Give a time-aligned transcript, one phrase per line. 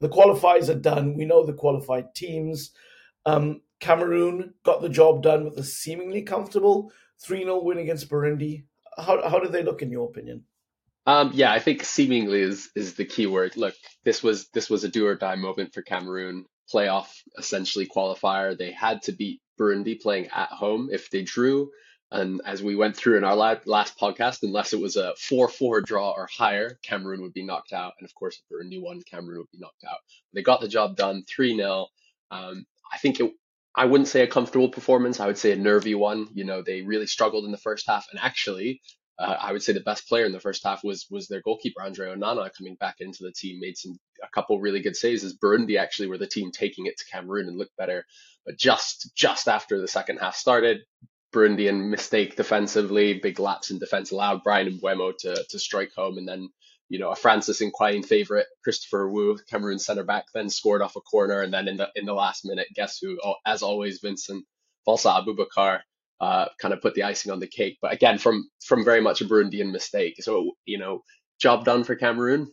[0.00, 1.16] the qualifiers are done.
[1.16, 2.72] We know the qualified teams.
[3.26, 8.64] Um, Cameroon got the job done with a seemingly comfortable 3 0 win against Burundi.
[8.96, 10.44] How, how do they look, in your opinion?
[11.06, 13.56] Um, yeah, I think seemingly is is the key word.
[13.56, 13.74] Look,
[14.04, 16.44] this was this was a do or die moment for Cameroon.
[16.72, 17.08] Playoff
[17.38, 18.56] essentially qualifier.
[18.56, 20.90] They had to beat Burundi playing at home.
[20.92, 21.70] If they drew,
[22.10, 25.82] and as we went through in our last podcast, unless it was a 4 4
[25.82, 27.94] draw or higher, Cameroon would be knocked out.
[27.98, 29.98] And of course, if it were a new one, Cameroon would be knocked out.
[30.32, 31.86] They got the job done 3 0.
[32.30, 33.30] Um, I think it,
[33.74, 35.20] I wouldn't say a comfortable performance.
[35.20, 36.28] I would say a nervy one.
[36.32, 38.06] You know, they really struggled in the first half.
[38.10, 38.80] And actually,
[39.18, 41.82] uh, I would say the best player in the first half was was their goalkeeper
[41.82, 45.24] Andre Onana coming back into the team, made some a couple really good saves.
[45.24, 48.04] As Burundi actually were the team taking it to Cameroon and looked better,
[48.46, 50.78] but just just after the second half started,
[51.32, 56.28] Burundian mistake defensively, big lapse in defense allowed Bryan Mbeumo to to strike home, and
[56.28, 56.48] then
[56.88, 61.00] you know a Francis Nkwine favorite, Christopher Wooh, Cameroon center back, then scored off a
[61.00, 63.18] corner, and then in the in the last minute, guess who?
[63.22, 64.44] Oh, as always, Vincent
[64.86, 65.80] Falsa Aboubakar
[66.20, 67.78] uh, kind of put the icing on the cake.
[67.82, 70.16] But again, from from very much a Burundian mistake.
[70.20, 71.02] So you know,
[71.40, 72.52] job done for Cameroon.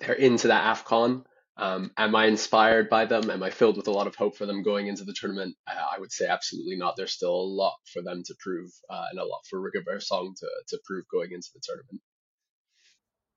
[0.00, 1.24] They're into that Afcon.
[1.60, 3.28] Um, am I inspired by them?
[3.30, 5.54] Am I filled with a lot of hope for them going into the tournament?
[5.68, 6.96] I, I would say absolutely not.
[6.96, 10.34] There's still a lot for them to prove uh, and a lot for Rigobert Song
[10.38, 12.00] to, to prove going into the tournament.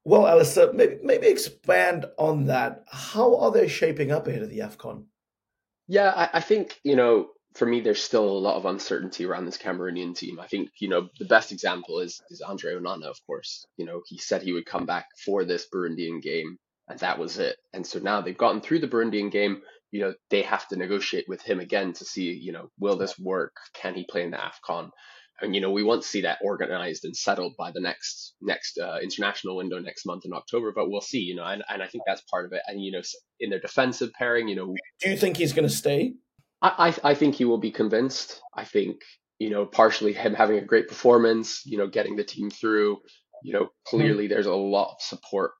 [0.05, 2.85] Well, Alasdair, maybe, maybe expand on that.
[2.89, 5.03] How are they shaping up ahead of the AFCON?
[5.89, 9.45] Yeah, I, I think, you know, for me, there's still a lot of uncertainty around
[9.45, 10.39] this Cameroonian team.
[10.39, 13.65] I think, you know, the best example is, is Andre Onana, of course.
[13.75, 17.37] You know, he said he would come back for this Burundian game and that was
[17.37, 17.55] it.
[17.73, 19.61] And so now they've gotten through the Burundian game.
[19.91, 23.17] You know, they have to negotiate with him again to see, you know, will this
[23.19, 23.55] work?
[23.73, 24.89] Can he play in the AFCON?
[25.41, 28.99] And you know, we won't see that organized and settled by the next next uh,
[29.01, 31.19] international window next month in October, but we'll see.
[31.19, 32.61] You know, and, and I think that's part of it.
[32.67, 33.01] And you know,
[33.39, 36.13] in their defensive pairing, you know, do you think he's going to stay?
[36.61, 38.41] I, I I think he will be convinced.
[38.55, 39.01] I think
[39.39, 42.99] you know, partially him having a great performance, you know, getting the team through.
[43.43, 45.51] You know, clearly there's a lot of support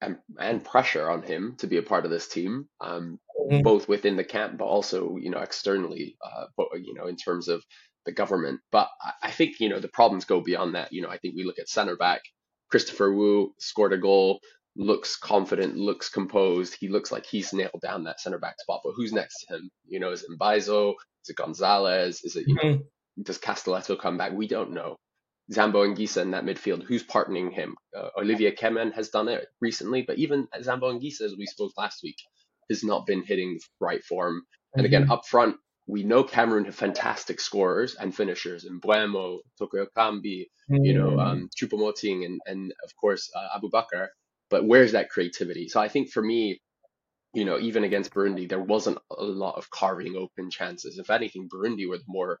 [0.00, 3.62] and, and pressure on him to be a part of this team, um, mm-hmm.
[3.62, 7.48] both within the camp, but also you know externally, uh, but you know in terms
[7.48, 7.64] of
[8.04, 8.60] the government.
[8.70, 10.92] But I, I think you know the problems go beyond that.
[10.92, 12.22] You know, I think we look at center back.
[12.70, 14.40] Christopher Wooh scored a goal,
[14.76, 16.76] looks confident, looks composed.
[16.78, 18.80] He looks like he's nailed down that center back spot.
[18.84, 19.70] But who's next to him?
[19.86, 20.94] You know, is it Mbaizo?
[21.24, 22.22] Is it Gonzalez?
[22.24, 22.68] Is it you mm-hmm.
[22.68, 22.78] know?
[23.22, 24.32] Does Castelletto come back?
[24.32, 24.96] We don't know.
[25.52, 27.76] Zambo and Anguissa in that midfield, who's partnering him?
[27.96, 31.72] Uh, Olivier Kemen has done it recently, but even Zambo and Anguissa, as we spoke
[31.76, 32.16] last week,
[32.68, 34.42] has not been hitting right form.
[34.74, 34.86] And mm-hmm.
[34.86, 40.46] again, up front, we know Cameroon have fantastic scorers and finishers, and Mbeumo, Toko Ekambi,
[40.68, 40.84] mm-hmm.
[40.84, 41.24] you know, mm.
[41.24, 44.08] um, Choupo-Moting, and, and of course, uh, Aboubakar.
[44.50, 45.68] But where's that creativity?
[45.68, 46.60] So I think for me,
[47.34, 50.98] you know, even against Burundi, there wasn't a lot of carving open chances.
[50.98, 52.40] If anything, Burundi were the more,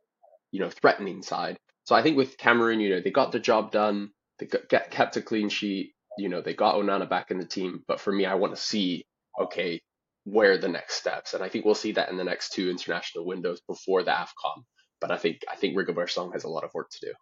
[0.50, 1.58] you know, threatening side.
[1.86, 4.10] So I think with Cameroon, you know, they got the job done.
[4.38, 5.92] They got, kept a clean sheet.
[6.18, 7.84] You know, they got Onana back in the team.
[7.86, 9.06] But for me, I want to see,
[9.40, 9.80] okay,
[10.24, 11.32] where the next steps?
[11.32, 14.64] And I think we'll see that in the next two international windows before the AFCON.
[15.00, 17.12] But I think I think Rigobert Song has a lot of work to do.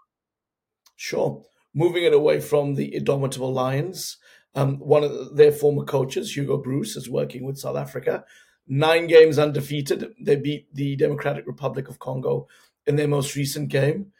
[0.97, 1.42] Sure.
[1.74, 4.16] Moving it away from the indomitable Lions,
[4.54, 8.24] um, one of their former coaches, Hugo Broos, is working with South Africa.
[8.66, 10.14] Nine games undefeated.
[10.19, 12.47] They beat the Democratic Republic of Congo
[12.86, 14.12] in their most recent game.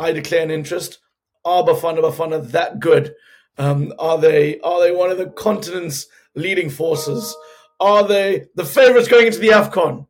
[0.00, 0.98] I declare an interest.
[1.44, 3.14] Are Bafana Bafana that good?
[3.58, 7.36] Um, are they are they one of the continent's leading forces?
[7.78, 10.06] Are they the favourites going into the AFCON?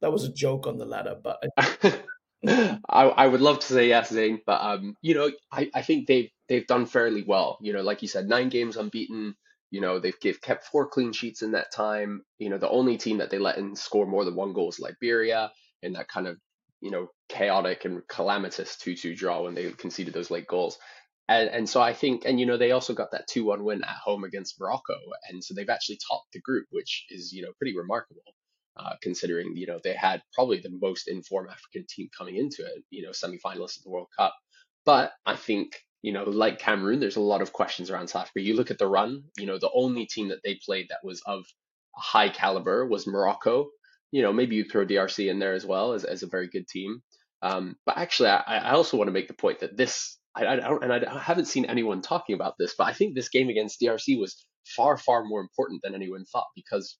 [0.00, 1.42] That was a joke on the ladder, but
[2.46, 6.06] I, I would love to say yes, Zayn, but um, you know, I, I think
[6.06, 7.58] they've they've done fairly well.
[7.60, 9.34] You know, like you said, nine games unbeaten.
[9.70, 12.22] You know, they've, they've kept four clean sheets in that time.
[12.38, 14.80] You know, the only team that they let in score more than one goal is
[14.80, 15.52] Liberia
[15.82, 16.38] in that kind of
[16.80, 20.78] you know, chaotic and calamitous 2 2 draw when they conceded those late goals.
[21.28, 23.84] And, and so I think, and you know, they also got that 2 1 win
[23.84, 24.96] at home against Morocco.
[25.28, 28.22] And so they've actually topped the group, which is, you know, pretty remarkable.
[28.76, 32.82] Uh, considering you know they had probably the most informed African team coming into it,
[32.88, 34.34] you know, semifinalists of the World Cup.
[34.86, 38.40] But I think you know, like Cameroon, there's a lot of questions around South Africa.
[38.40, 41.20] You look at the run, you know, the only team that they played that was
[41.26, 41.44] of
[41.94, 43.68] high caliber was Morocco,
[44.12, 46.68] you know, maybe you throw DRC in there as well as, as a very good
[46.68, 47.02] team.
[47.42, 50.56] Um, but actually, I, I also want to make the point that this, I, I
[50.56, 53.80] don't, and I haven't seen anyone talking about this, but I think this game against
[53.80, 54.44] DRC was
[54.76, 56.98] far, far more important than anyone thought because,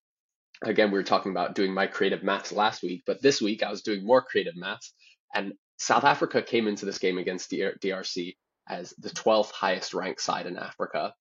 [0.64, 3.70] again, we were talking about doing my creative maths last week, but this week I
[3.70, 4.94] was doing more creative maths,
[5.34, 8.36] and South Africa came into this game against DRC
[8.68, 11.12] as the 12th highest ranked side in Africa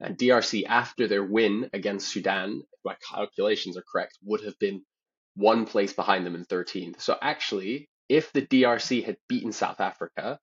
[0.00, 4.84] And DRC, after their win against Sudan, if my calculations are correct, would have been
[5.34, 7.00] one place behind them in 13th.
[7.00, 10.38] So actually, if the DRC had beaten South Africa,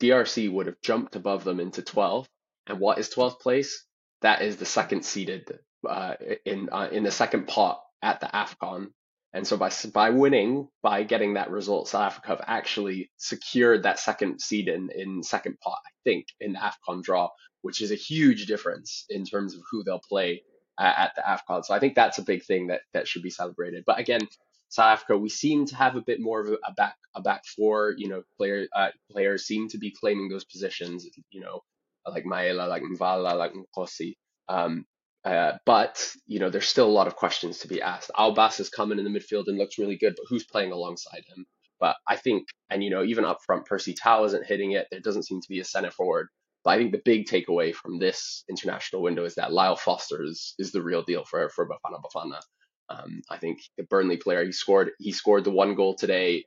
[0.00, 2.26] DRC would have jumped above them into 12th.
[2.66, 3.84] And what is 12th place?
[4.22, 5.58] That is the second seeded
[5.88, 6.14] uh,
[6.44, 8.88] in uh, in the second pot at the AFCON.
[9.32, 13.98] And so by by winning, by getting that result, South Africa have actually secured that
[13.98, 17.28] second seed in, in second pot, I think, in the AFCON draw,
[17.62, 20.42] which is a huge difference in terms of who they'll play
[20.78, 21.64] uh, at the AFCON.
[21.64, 23.84] So I think that's a big thing that that should be celebrated.
[23.86, 24.20] But again,
[24.68, 27.94] South Africa, we seem to have a bit more of a, back a back four.
[27.96, 31.06] You know, player uh, players seem to be claiming those positions.
[31.30, 31.60] You know,
[32.06, 34.16] like Maela, like Mvala, like Nkosi.
[34.48, 34.84] Um,
[35.24, 38.10] uh, but you know, there's still a lot of questions to be asked.
[38.16, 41.22] Albas has come in in the midfield and looks really good, but who's playing alongside
[41.26, 41.46] him?
[41.80, 44.86] But I think, and you know, even up front, Percy Tau isn't hitting it.
[44.90, 46.28] There doesn't seem to be a centre forward.
[46.64, 50.54] But I think the big takeaway from this international window is that Lyle Foster is,
[50.58, 52.40] is the real deal for for Bafana Bafana.
[52.88, 56.44] Um, I think the Burnley player he scored he scored the one goal today.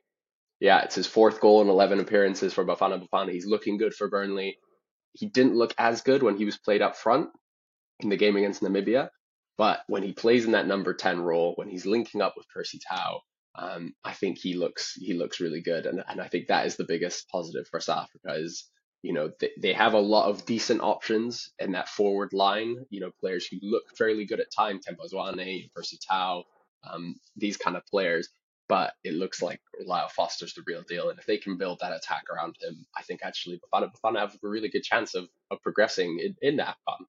[0.60, 3.32] Yeah, it's his fourth goal in 11 appearances for Bafana Bafana.
[3.32, 4.58] He's looking good for Burnley.
[5.12, 7.30] He didn't look as good when he was played up front,
[8.00, 9.08] in the game against Namibia.
[9.56, 12.78] But when he plays in that number 10 role, when he's linking up with Percy
[12.88, 13.20] Tau,
[13.56, 15.86] um, I think he looks he looks really good.
[15.86, 18.68] And, and I think that is the biggest positive for South Africa is,
[19.02, 23.00] you know, they, they have a lot of decent options in that forward line, you
[23.00, 26.44] know, players who look fairly good at time, Themba Zwane, Percy Tau,
[26.90, 28.28] um, these kind of players.
[28.68, 31.08] But it looks like Lyle Foster's the real deal.
[31.08, 34.34] And if they can build that attack around him, I think actually Bafana Bafana have
[34.44, 37.06] a really good chance of, of progressing in, in the AFCON.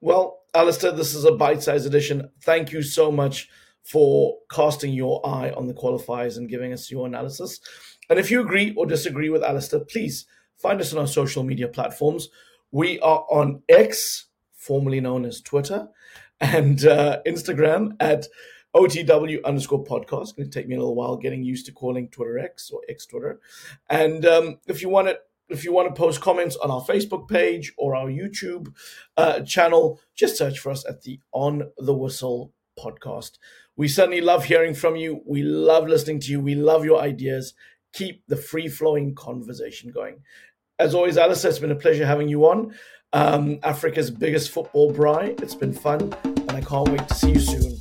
[0.00, 2.30] Well, Alasdair, this is a bite sized edition.
[2.42, 3.48] Thank you so much
[3.82, 7.58] for casting your eye on the qualifiers and giving us your analysis.
[8.08, 11.68] And if you agree or disagree with Alasdair, please find us on our social media
[11.68, 12.28] platforms.
[12.70, 15.88] We are on X, formerly known as Twitter,
[16.40, 18.26] and uh, Instagram at
[18.74, 20.22] OTW underscore podcast.
[20.22, 22.80] It's going to take me a little while getting used to calling Twitter X or
[22.88, 23.40] X Twitter.
[23.88, 25.18] And um, if you want to
[25.50, 28.74] if you want to post comments on our Facebook page or our YouTube
[29.16, 33.38] uh, channel, just search for us at the On the Whistle podcast.
[33.76, 35.20] We certainly love hearing from you.
[35.26, 36.40] We love listening to you.
[36.40, 37.54] We love your ideas.
[37.94, 40.16] Keep the free flowing conversation going.
[40.78, 42.74] As always, Alice, it's been a pleasure having you on.
[43.12, 45.36] Um, Africa's biggest football bri.
[45.38, 47.78] It's been fun, and I can't wait to see you soon.